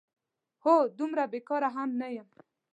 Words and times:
هو، 0.63 0.75
دومره 0.99 1.23
بېکاره 1.33 1.69
هم 1.75 1.89
نه 2.01 2.07
یم؟! 2.15 2.29